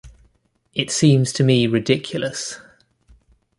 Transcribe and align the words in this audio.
It 0.73 0.89
seems 0.89 1.31
to 1.33 1.43
me 1.43 1.67
ridiculous. 1.67 2.59